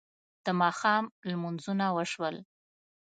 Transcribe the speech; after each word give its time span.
د 0.45 0.47
ماښام 0.61 1.03
لمونځونه 1.29 1.85
وشول. 1.97 2.35